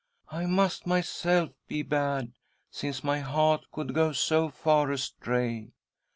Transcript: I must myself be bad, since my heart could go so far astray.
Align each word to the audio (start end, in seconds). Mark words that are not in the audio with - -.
I 0.31 0.47
must 0.47 0.87
myself 0.87 1.51
be 1.67 1.83
bad, 1.83 2.31
since 2.71 3.03
my 3.03 3.19
heart 3.19 3.67
could 3.71 3.93
go 3.93 4.13
so 4.13 4.49
far 4.49 4.91
astray. 4.91 5.73